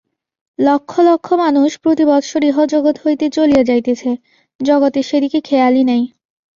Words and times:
লক্ষ 0.59 0.91
লক্ষ 1.01 1.27
মানুষ 1.43 1.69
প্রতিবৎসর 1.83 2.41
ইহজগৎ 2.43 2.95
হইতে 3.03 3.25
চলিয়া 3.29 3.63
যাইতেছে, 3.63 4.09
জগতের 4.59 5.05
সেদিকে 5.09 5.39
খেয়ালই 5.41 5.83
নাই। 5.83 6.03